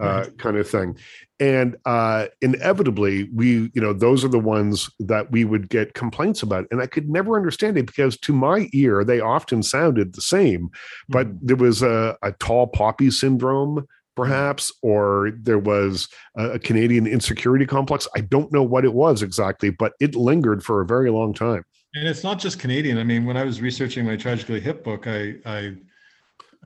[0.00, 0.96] uh, kind of thing.
[1.38, 6.42] And uh, inevitably, we, you know, those are the ones that we would get complaints
[6.42, 6.66] about.
[6.70, 10.70] And I could never understand it because to my ear, they often sounded the same,
[11.08, 11.38] but mm.
[11.42, 18.08] there was a, a tall poppy syndrome perhaps, or there was a, Canadian insecurity complex.
[18.16, 21.62] I don't know what it was exactly, but it lingered for a very long time.
[21.94, 22.98] And it's not just Canadian.
[22.98, 25.74] I mean, when I was researching my Tragically Hip book, I, I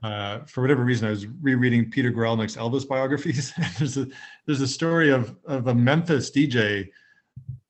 [0.03, 3.53] uh, for whatever reason, I was rereading Peter Guralnick's Elvis biographies.
[3.77, 4.07] there's a
[4.45, 6.89] there's a story of of a Memphis DJ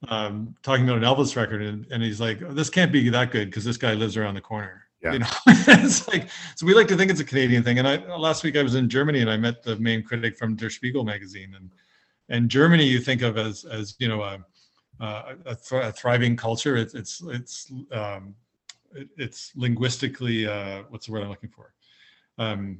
[0.07, 3.31] um, talking about an Elvis record, and, and he's like, oh, "This can't be that
[3.31, 5.13] good because this guy lives around the corner." Yeah.
[5.13, 7.79] You know, it's like so we like to think it's a Canadian thing.
[7.79, 10.55] And I last week I was in Germany and I met the main critic from
[10.55, 11.69] Der Spiegel magazine, and
[12.29, 14.39] and Germany you think of as as you know a
[15.01, 16.77] a, a, th- a thriving culture.
[16.77, 18.35] It's it's it's um,
[18.95, 21.73] it, it's linguistically uh, what's the word I'm looking for?
[22.37, 22.79] Um,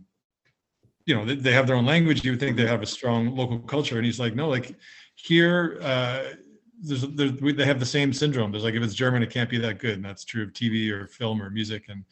[1.06, 2.24] you know, they, they have their own language.
[2.24, 4.76] You would think they have a strong local culture, and he's like, no, like
[5.16, 6.24] here, uh,
[6.82, 8.52] there's, there's they have the same syndrome.
[8.52, 10.90] There's like if it's German, it can't be that good, and that's true of TV
[10.92, 11.86] or film or music.
[11.90, 12.04] And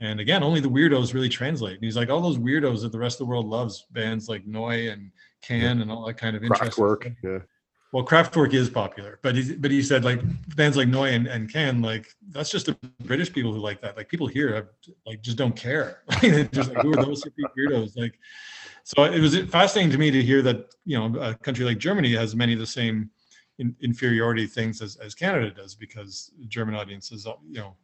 [0.00, 1.74] and again, only the weirdos really translate.
[1.74, 4.46] And he's like, all those weirdos that the rest of the world loves, bands like
[4.46, 5.10] Neu and
[5.42, 5.82] Can yeah.
[5.82, 7.10] and all that kind of interesting work.
[7.22, 7.40] Yeah
[7.92, 10.20] well Kraftwerk is popular but he but he said like
[10.56, 13.96] bands like Neu and, and Can like that's just the British people who like that.
[13.96, 14.68] Like people here have,
[15.06, 16.02] like just don't care.
[16.52, 17.24] Just like who are those
[17.58, 18.18] weirdos like
[18.84, 22.14] so it was fascinating to me to hear that you know a country like Germany
[22.14, 23.10] has many of the same
[23.58, 27.76] in, inferiority things as, as Canada does because German audiences you know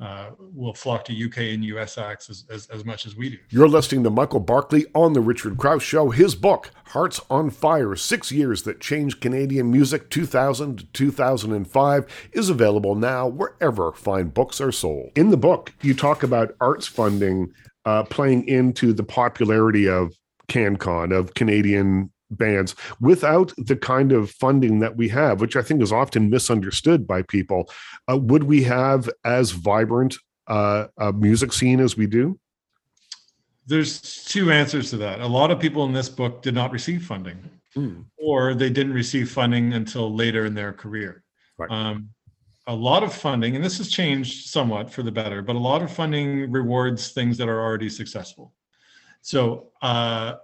[0.00, 3.36] uh, will flock to UK and US acts as, as, as, much as we do.
[3.50, 6.10] You're listening to Michael Barclay on The Richard Crouse Show.
[6.10, 12.48] His book, Hearts on Fire Six Years That Changed Canadian Music 2000 to 2005, is
[12.48, 15.10] available now wherever fine books are sold.
[15.16, 17.52] In the book, you talk about arts funding
[17.84, 20.14] uh, playing into the popularity of
[20.48, 25.82] CanCon, of Canadian bands without the kind of funding that we have, which I think
[25.82, 27.70] is often misunderstood by people.
[28.10, 30.16] Uh, would we have as vibrant
[30.46, 32.38] uh, a music scene as we do?
[33.66, 35.20] There's two answers to that.
[35.20, 37.38] A lot of people in this book did not receive funding,
[37.76, 38.04] mm.
[38.16, 41.22] or they didn't receive funding until later in their career.
[41.56, 41.70] Right.
[41.70, 42.10] Um,
[42.66, 45.82] a lot of funding, and this has changed somewhat for the better, but a lot
[45.82, 48.52] of funding rewards things that are already successful.
[49.22, 50.34] So uh,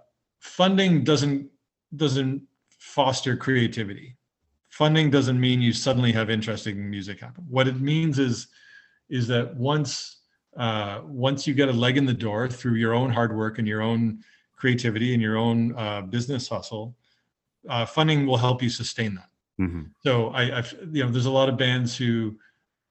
[0.40, 1.48] funding doesn't
[1.94, 2.42] doesn't
[2.78, 4.16] foster creativity.
[4.68, 7.44] Funding doesn't mean you suddenly have interesting music happen.
[7.48, 8.48] What it means is
[9.08, 10.20] is that once
[10.56, 13.68] uh, once you get a leg in the door through your own hard work and
[13.68, 14.22] your own
[14.56, 16.96] creativity and your own uh, business hustle,
[17.68, 19.28] uh, funding will help you sustain that.
[19.60, 19.82] Mm-hmm.
[20.02, 22.36] So I, I've, you know, there's a lot of bands who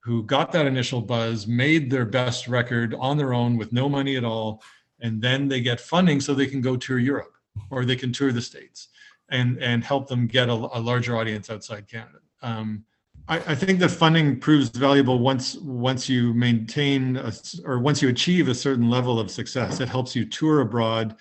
[0.02, 4.16] who got that initial buzz, made their best record on their own with no money
[4.18, 4.62] at all,
[5.00, 7.35] and then they get funding so they can go tour Europe
[7.70, 8.90] or they can tour the states
[9.30, 12.20] and and help them get a, a larger audience outside Canada.
[12.42, 12.86] Um,
[13.28, 18.10] I, I, think that funding proves valuable once once you maintain a, or once you
[18.10, 19.80] achieve a certain level of success.
[19.80, 21.16] It helps you tour abroad.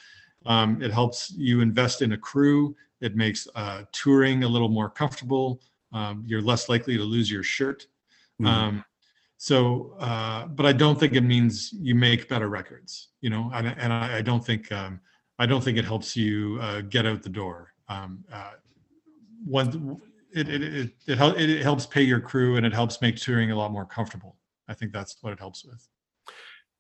[0.44, 2.76] Um, it helps you invest in a crew.
[3.00, 5.62] It makes uh, touring a little more comfortable.
[5.92, 7.86] Um, you're less likely to lose your shirt.
[8.40, 8.46] Mm-hmm.
[8.46, 8.84] Um,
[9.38, 13.08] so, uh, but I don't think it means you make better records.
[13.20, 15.00] You know, and, and I, I, don't think um,
[15.38, 17.72] I don't think it helps you uh, get out the door.
[17.88, 18.52] Um, uh,
[19.44, 20.00] one,
[20.32, 23.56] it it, it it it helps pay your crew and it helps make touring a
[23.56, 24.36] lot more comfortable.
[24.68, 25.86] I think that's what it helps with.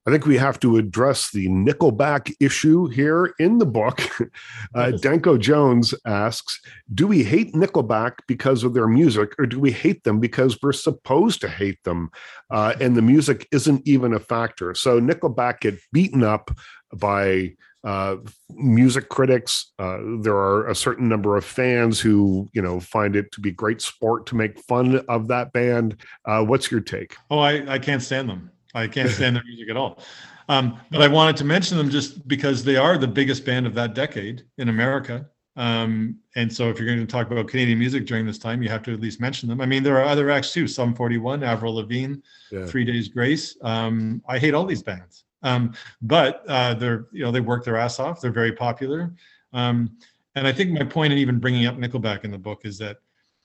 [0.06, 4.00] I think we have to address the Nickelback issue here in the book.
[4.74, 6.60] Uh, Danko Jones asks
[6.92, 10.72] Do we hate Nickelback because of their music, or do we hate them because we're
[10.72, 12.10] supposed to hate them?
[12.50, 14.74] Uh, and the music isn't even a factor.
[14.74, 16.50] So Nickelback get beaten up
[16.92, 18.16] by uh,
[18.50, 19.72] music critics.
[19.78, 23.52] Uh, there are a certain number of fans who, you know, find it to be
[23.52, 26.00] great sport to make fun of that band.
[26.24, 27.14] Uh, what's your take?
[27.30, 28.50] Oh, I, I can't stand them.
[28.74, 30.02] I can't stand their music at all.
[30.48, 33.74] Um, but I wanted to mention them just because they are the biggest band of
[33.74, 35.26] that decade in America.
[35.56, 38.68] Um, and so if you're going to talk about Canadian music during this time, you
[38.68, 39.60] have to at least mention them.
[39.60, 42.16] I mean, there are other acts too, Sum 41, Avril Lavigne,
[42.50, 42.66] yeah.
[42.66, 43.56] Three Days Grace.
[43.62, 45.23] Um, I hate all these bands.
[45.44, 48.20] Um, but uh, they're, you know, they work their ass off.
[48.20, 49.14] They're very popular.
[49.52, 49.96] Um,
[50.34, 52.96] and I think my point in even bringing up Nickelback in the book is that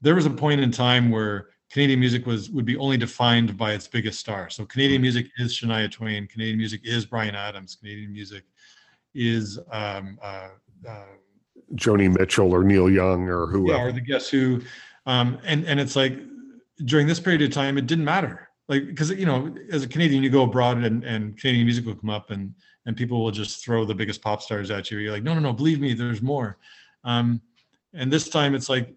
[0.01, 3.73] there was a point in time where Canadian music was would be only defined by
[3.73, 4.49] its biggest star.
[4.49, 6.27] So Canadian music is Shania Twain.
[6.27, 7.75] Canadian music is Bryan Adams.
[7.75, 8.43] Canadian music
[9.13, 10.49] is um, uh,
[10.87, 11.05] uh,
[11.75, 13.77] Joni Mitchell or Neil Young or whoever.
[13.77, 14.61] Yeah, or the Guess Who.
[15.05, 16.17] Um, and and it's like
[16.85, 18.48] during this period of time, it didn't matter.
[18.69, 21.95] Like because you know, as a Canadian, you go abroad and, and Canadian music will
[21.95, 22.53] come up and
[22.85, 24.99] and people will just throw the biggest pop stars at you.
[24.99, 26.57] You're like, no, no, no, believe me, there's more.
[27.03, 27.41] Um,
[27.93, 28.93] and this time, it's like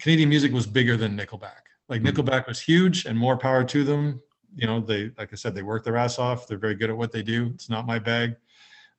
[0.00, 1.62] Canadian music was bigger than Nickelback.
[1.88, 2.08] Like hmm.
[2.08, 4.20] Nickelback was huge and more power to them.
[4.54, 6.46] You know, they like I said, they work their ass off.
[6.46, 7.50] They're very good at what they do.
[7.54, 8.36] It's not my bag.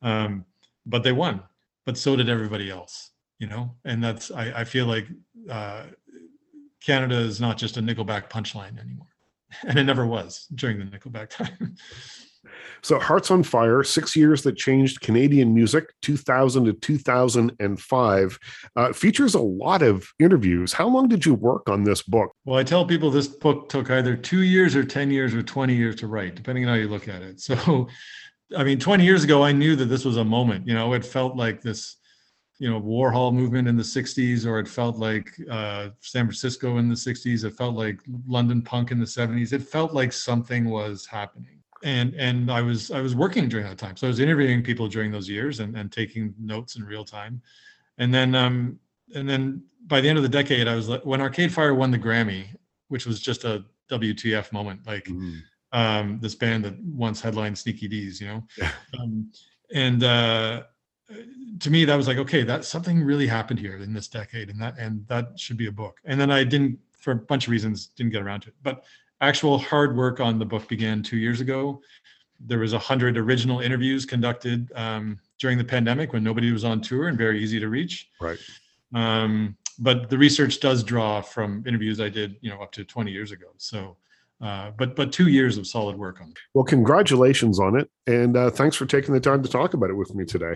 [0.02, 0.46] Um,
[0.86, 1.44] but they won.
[1.86, 3.76] But so did everybody else, you know?
[3.84, 5.08] And that's I, I feel like
[5.50, 5.84] uh,
[6.82, 9.13] Canada is not just a Nickelback punchline anymore.
[9.68, 11.76] And it never was during the Nickelback time.
[12.82, 18.40] So, Hearts on Fire, six years that changed Canadian music, 2000 to 2005,
[18.76, 20.74] uh, features a lot of interviews.
[20.74, 22.36] How long did you work on this book?
[22.44, 25.74] Well, I tell people this book took either two years or 10 years or 20
[25.74, 27.42] years to write, depending on how you look at it.
[27.54, 27.88] So,
[28.58, 30.68] I mean, 20 years ago, I knew that this was a moment.
[30.68, 31.98] You know, it felt like this
[32.64, 36.88] you know warhol movement in the 60s or it felt like uh, san francisco in
[36.88, 41.06] the 60s it felt like london punk in the 70s it felt like something was
[41.06, 41.60] happening.
[41.84, 44.88] And and I was I was working during that time, so I was interviewing people
[44.88, 47.42] during those years and, and taking notes in real time,
[47.98, 48.80] and then um
[49.14, 51.92] and then by the end of the decade, I was like when Arcade Fire won
[51.92, 52.46] the Grammy,
[52.88, 55.40] which was just a WTF moment, like mm-hmm.
[55.78, 58.72] um this band that once headlined Sneaky Dee's, you know, yeah.
[58.98, 59.30] um,
[59.74, 60.64] and uh,
[61.60, 64.62] to me that was like okay, that something really happened here in this decade, and
[64.62, 66.00] that and that should be a book.
[66.06, 68.84] And then I didn't for a bunch of reasons didn't get around to it, but
[69.22, 71.82] actual hard work on the book began two years ago.
[72.40, 76.82] There was a hundred original interviews conducted um, during the pandemic when nobody was on
[76.82, 78.10] tour and very easy to reach.
[78.20, 78.40] Right.
[78.94, 83.12] Um, but the research does draw from interviews I did, you know, up to 20
[83.12, 83.48] years ago.
[83.58, 83.98] So,
[84.42, 86.38] uh, but but two years of solid work on it.
[86.54, 89.94] Well, congratulations on it, and uh, thanks for taking the time to talk about it
[89.94, 90.56] with me today.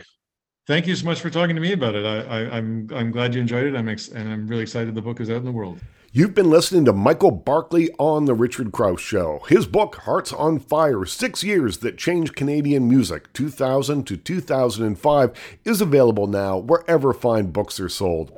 [0.67, 2.06] Thank you so much for talking to me about it.
[2.06, 2.51] I, am
[2.91, 3.73] I'm, I'm glad you enjoyed it.
[3.73, 5.80] I'm ex- and I'm really excited the book is out in the world.
[6.12, 9.39] You've been listening to Michael Barclay on The Richard Crouse Show.
[9.47, 15.80] His book, Hearts on Fire Six Years That Changed Canadian Music, 2000 to 2005, is
[15.80, 18.34] available now wherever fine books are sold.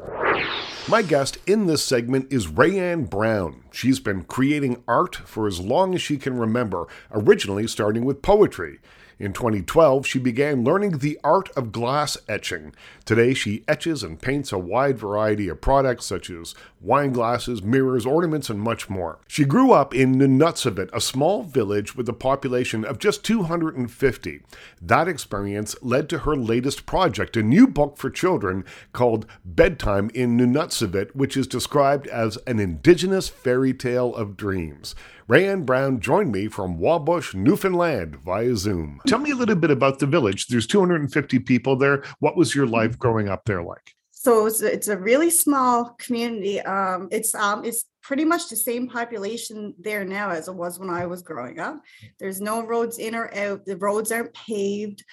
[0.87, 3.63] My guest in this segment is Rayanne Brown.
[3.71, 8.77] She's been creating art for as long as she can remember, originally starting with poetry.
[9.19, 12.73] In 2012, she began learning the art of glass etching.
[13.03, 18.05] Today, she etches and paints a wide variety of products such as wine glasses, mirrors,
[18.05, 19.19] ornaments, and much more.
[19.27, 24.41] She grew up in Nunatsiavut, a small village with a population of just 250.
[24.81, 30.37] That experience led to her latest project, a new book for children called Bedtime in
[30.37, 34.95] Nunatsiavut, which is described as an indigenous fairy tale of dreams.
[35.29, 38.99] Rayanne Brown joined me from Wabush, Newfoundland via Zoom.
[39.05, 40.47] Tell me a little bit about the village.
[40.47, 42.03] There's 250 people there.
[42.17, 43.93] What was your life growing up there like?
[44.09, 46.59] So it's, it's a really small community.
[46.61, 50.89] Um, it's um, it's pretty much the same population there now as it was when
[50.89, 51.79] I was growing up.
[52.17, 53.65] There's no roads in or out.
[53.65, 55.05] The roads aren't paved.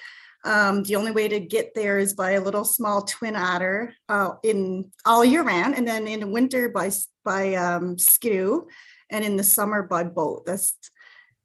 [0.46, 4.36] Um, the only way to get there is by a little small twin otter uh,
[4.42, 6.90] in all year round, and then in the winter by
[7.22, 8.62] by um, skidoo
[9.10, 10.44] and in the summer by boat.
[10.46, 10.76] That's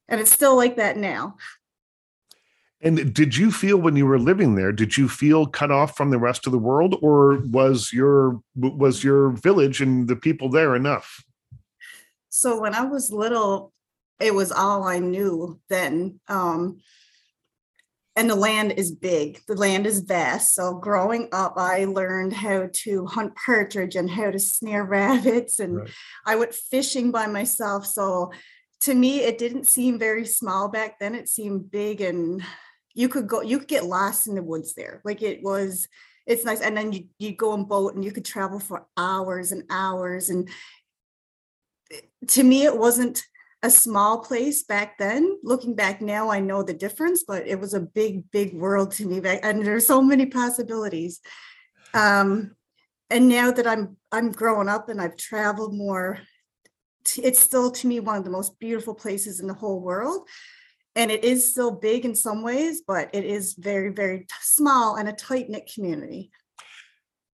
[0.07, 1.35] and it's still like that now.
[2.81, 6.09] And did you feel when you were living there, did you feel cut off from
[6.09, 10.75] the rest of the world or was your was your village and the people there
[10.75, 11.23] enough?
[12.29, 13.71] So when I was little,
[14.19, 16.19] it was all I knew then.
[16.27, 16.79] Um,
[18.15, 19.39] and the land is big.
[19.47, 20.53] The land is vast.
[20.53, 25.77] So growing up i learned how to hunt partridge and how to snare rabbits and
[25.77, 25.89] right.
[26.25, 27.85] i went fishing by myself.
[27.85, 28.31] So
[28.81, 31.15] to me it didn't seem very small back then.
[31.15, 32.43] It seemed big and
[32.93, 35.01] you could go you could get lost in the woods there.
[35.05, 35.87] Like it was
[36.27, 36.61] it's nice.
[36.61, 40.29] And then you you go on boat and you could travel for hours and hours
[40.29, 40.49] and
[42.27, 43.23] to me it wasn't
[43.63, 45.37] a small place back then.
[45.43, 49.07] Looking back now, I know the difference, but it was a big, big world to
[49.07, 51.19] me back, and there's so many possibilities.
[51.93, 52.55] Um,
[53.09, 56.19] and now that I'm I'm growing up and I've traveled more,
[57.17, 60.27] it's still to me one of the most beautiful places in the whole world.
[60.95, 65.07] And it is still big in some ways, but it is very, very small and
[65.07, 66.31] a tight knit community.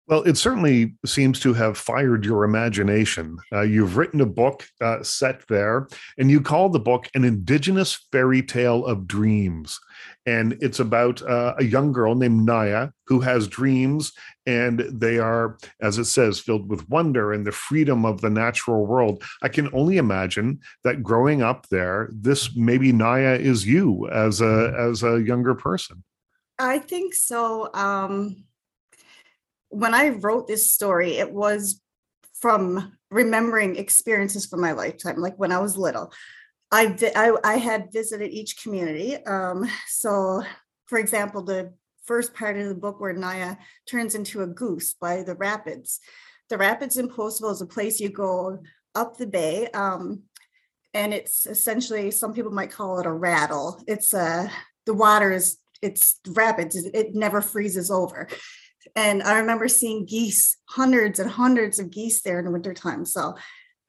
[0.07, 3.37] Well, it certainly seems to have fired your imagination.
[3.53, 5.87] Uh, you've written a book uh, set there,
[6.17, 9.79] and you call the book An Indigenous Fairy Tale of Dreams.
[10.25, 14.11] And it's about uh, a young girl named Naya who has dreams,
[14.45, 18.85] and they are, as it says, filled with wonder and the freedom of the natural
[18.85, 19.23] world.
[19.41, 24.73] I can only imagine that growing up there, this maybe Naya is you as a
[24.77, 26.03] as a younger person.
[26.59, 27.73] I think so.
[27.73, 28.45] Um
[29.73, 31.81] when I wrote this story, it was
[32.39, 36.13] from remembering experiences from my lifetime, like when I was little.
[36.71, 39.15] I, I, I had visited each community.
[39.25, 40.43] Um, so,
[40.85, 41.73] for example, the
[42.05, 43.55] first part of the book where Naya
[43.89, 45.99] turns into a goose by the rapids.
[46.49, 48.59] The rapids in Postville is a place you go
[48.95, 49.67] up the bay.
[49.73, 50.23] Um,
[50.93, 53.81] and it's essentially, some people might call it a rattle.
[53.87, 54.47] It's a, uh,
[54.85, 58.27] the water is, it's rapids, it never freezes over
[58.95, 63.05] and I remember seeing geese, hundreds and hundreds of geese there in the wintertime.
[63.05, 63.35] So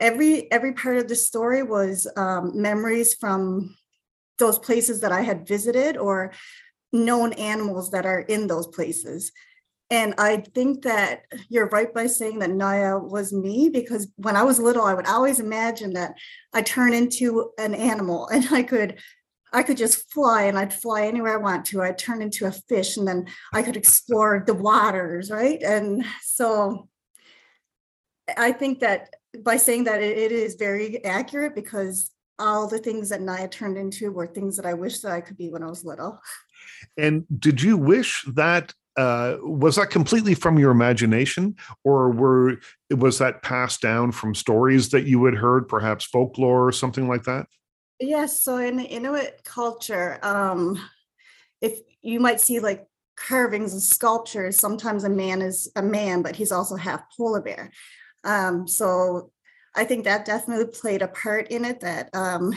[0.01, 3.77] every every part of the story was um, memories from
[4.39, 6.33] those places that I had visited or
[6.93, 9.33] known animals that are in those places.
[9.91, 14.43] And I think that you're right by saying that Naya was me because when I
[14.43, 16.15] was little, I would always imagine that
[16.53, 18.99] I turn into an animal and I could
[19.55, 21.81] I could just fly and I'd fly anywhere I want to.
[21.81, 25.63] I'd turn into a fish and then I could explore the waters, right?
[25.63, 26.89] And so
[28.37, 33.11] I think that by saying that it, it is very accurate because all the things
[33.11, 35.69] that Naya turned into were things that I wish that I could be when I
[35.69, 36.21] was little.
[36.97, 42.59] And did you wish that uh, was that completely from your imagination, or were
[42.91, 47.25] was that passed down from stories that you had heard, perhaps folklore or something like
[47.25, 47.47] that?
[48.01, 50.79] Yes, so in the Inuit culture, um,
[51.61, 56.37] if you might see like carvings and sculptures, sometimes a man is a man, but
[56.37, 57.71] he's also half polar bear.
[58.25, 59.31] Um, so
[59.77, 62.53] I think that definitely played a part in it that um,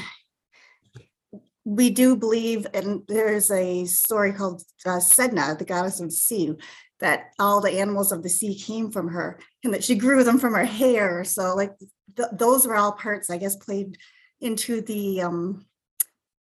[1.65, 6.53] we do believe, and there's a story called uh, Sedna, the goddess of the sea,
[6.99, 10.39] that all the animals of the sea came from her and that she grew them
[10.39, 11.24] from her hair.
[11.24, 11.78] So, like,
[12.16, 13.97] th- those were all parts, I guess, played
[14.41, 15.65] into the um,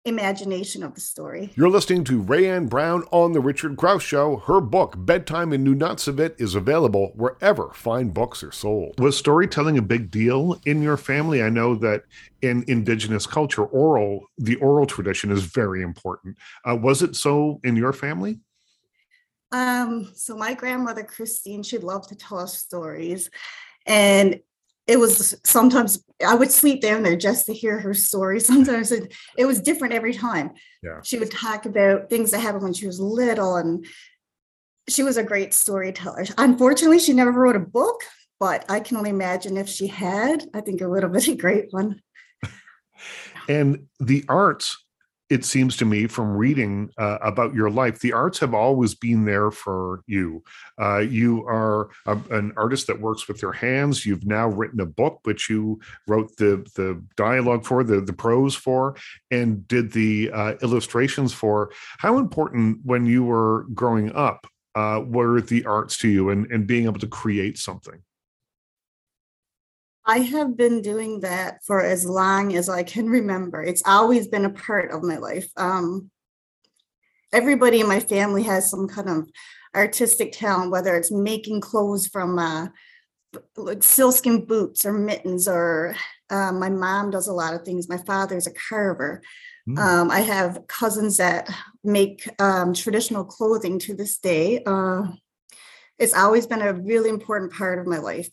[0.04, 1.52] imagination of the story.
[1.54, 4.36] You're listening to Rayanne Brown on The Richard Crouse Show.
[4.38, 8.98] Her book, Bedtime in Nunatsiavut, is available wherever fine books are sold.
[8.98, 11.42] Was storytelling a big deal in your family?
[11.42, 12.04] I know that
[12.42, 16.36] in indigenous culture, oral, the oral tradition is very important.
[16.68, 18.40] Uh, was it so in your family?
[19.52, 23.30] Um, so my grandmother Christine, she loved to tell us stories.
[23.86, 24.40] And
[24.88, 28.40] it was sometimes I would sleep down there just to hear her story.
[28.40, 30.52] Sometimes it, it was different every time.
[30.82, 31.00] Yeah.
[31.04, 33.86] She would talk about things that happened when she was little and
[34.88, 36.24] she was a great storyteller.
[36.38, 38.00] Unfortunately, she never wrote a book,
[38.40, 41.36] but I can only imagine if she had, I think it would have been a
[41.36, 42.00] great one.
[43.48, 44.82] and the arts
[45.30, 49.24] it seems to me from reading uh, about your life, the arts have always been
[49.24, 50.42] there for you.
[50.80, 54.06] Uh, you are a, an artist that works with your hands.
[54.06, 58.54] You've now written a book, which you wrote the the dialogue for, the the prose
[58.54, 58.96] for,
[59.30, 61.72] and did the uh, illustrations for.
[61.98, 66.66] How important when you were growing up uh, were the arts to you, and and
[66.66, 68.02] being able to create something?
[70.08, 73.62] I have been doing that for as long as I can remember.
[73.62, 75.50] It's always been a part of my life.
[75.58, 76.10] Um,
[77.30, 79.28] everybody in my family has some kind of
[79.76, 82.68] artistic talent, whether it's making clothes from uh,
[83.58, 85.94] like sealskin boots or mittens, or
[86.30, 87.86] uh, my mom does a lot of things.
[87.86, 89.20] My father's a carver.
[89.68, 89.78] Mm.
[89.78, 91.50] Um, I have cousins that
[91.84, 94.62] make um, traditional clothing to this day.
[94.64, 95.08] Uh,
[95.98, 98.30] it's always been a really important part of my life.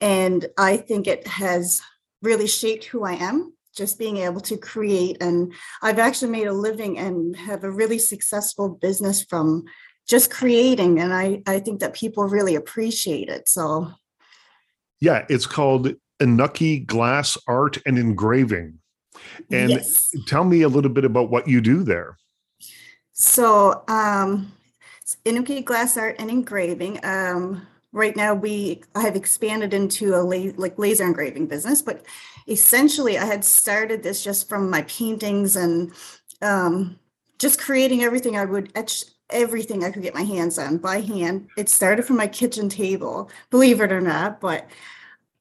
[0.00, 1.80] And I think it has
[2.22, 5.18] really shaped who I am, just being able to create.
[5.20, 9.64] And I've actually made a living and have a really successful business from
[10.08, 11.00] just creating.
[11.00, 13.48] And I, I think that people really appreciate it.
[13.48, 13.92] So,
[15.00, 18.78] yeah, it's called Inuki Glass Art and Engraving.
[19.50, 20.12] And yes.
[20.26, 22.16] tell me a little bit about what you do there.
[23.12, 24.52] So, um,
[25.24, 27.04] Inuki Glass Art and Engraving.
[27.04, 32.04] Um, right now we I have expanded into a la- like laser engraving business, but
[32.48, 35.92] essentially I had started this just from my paintings and
[36.42, 36.98] um,
[37.38, 41.48] just creating everything I would etch everything I could get my hands on by hand.
[41.56, 44.68] It started from my kitchen table, believe it or not, but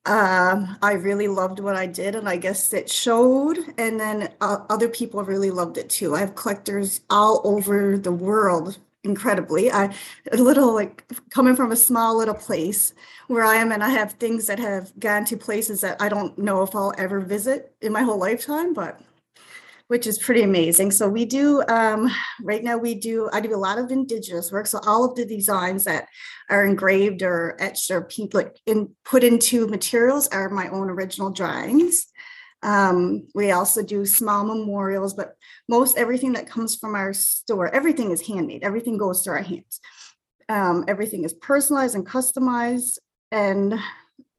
[0.07, 3.57] um, I really loved what I did, and I guess it showed.
[3.77, 6.15] And then uh, other people really loved it too.
[6.15, 9.71] I have collectors all over the world incredibly.
[9.71, 9.93] I
[10.31, 12.93] a little like coming from a small little place
[13.27, 16.37] where I am, and I have things that have gone to places that I don't
[16.37, 18.99] know if I'll ever visit in my whole lifetime, but
[19.87, 20.89] which is pretty amazing.
[20.89, 22.09] So we do um,
[22.41, 22.77] right now.
[22.77, 24.67] We do I do a lot of indigenous work.
[24.67, 26.07] So all of the designs that
[26.49, 32.07] are engraved or etched or like in, put into materials are my own original drawings.
[32.65, 35.35] Um, we also do small memorials, but
[35.69, 38.63] most everything that comes from our store, everything is handmade.
[38.63, 39.79] Everything goes through our hands.
[40.49, 42.97] Um, everything is personalized and customized.
[43.31, 43.79] And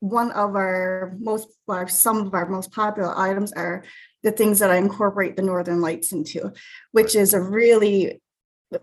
[0.00, 3.84] one of our most, well, some of our most popular items are
[4.24, 6.52] the things that I incorporate the Northern Lights into,
[6.90, 8.20] which is a really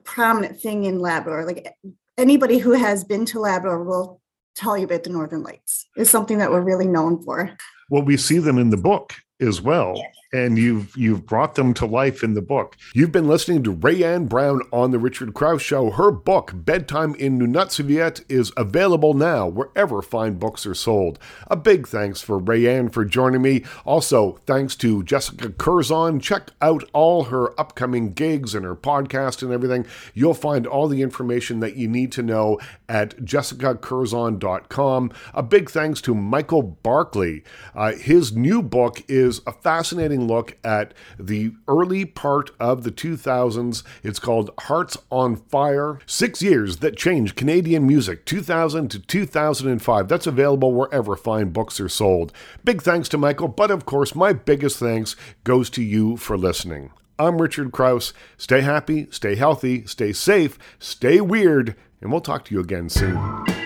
[0.06, 1.46] prominent thing in Labrador.
[1.46, 1.76] Like
[2.18, 4.22] anybody who has been to Labrador will
[4.56, 5.86] tell you about the Northern Lights.
[5.98, 7.58] It's something that we're really known for.
[7.90, 9.94] Well, we see them in the book as well.
[9.96, 10.23] Yes.
[10.34, 12.76] And you've you've brought them to life in the book.
[12.94, 15.92] You've been listening to Rayanne Brown on the Richard Crouse Show.
[15.92, 21.20] Her book, Bedtime in Nunatsiavut, is available now wherever fine books are sold.
[21.48, 23.64] A big thanks for Rayanne for joining me.
[23.86, 26.20] Also, thanks to Jessica Kirson.
[26.22, 29.86] Check out all her upcoming gigs and her podcast and everything.
[30.14, 32.60] You'll find all the information that you need to know
[32.90, 35.12] at jessicakirson.com.
[35.34, 37.44] A big thanks to Michael Barclay.
[37.76, 43.84] Uh, his new book is a fascinating look at the early part of the 2000s.
[44.04, 50.08] It's called Hearts on Fire Six Years That Changed Canadian Music, 2000 to 2005.
[50.08, 52.32] That's available wherever fine books are sold.
[52.64, 56.92] Big thanks to Michael, but of course, my biggest thanks goes to you for listening.
[57.20, 58.12] I'm Richard Crouse.
[58.38, 63.63] Stay happy, stay healthy, stay safe, stay weird, and we'll talk to you again soon.